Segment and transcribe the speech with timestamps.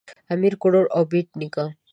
[0.33, 1.65] امیر کروړ او بېټ نیکه